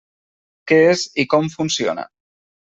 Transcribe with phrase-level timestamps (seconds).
[0.71, 2.09] Què és i com funciona.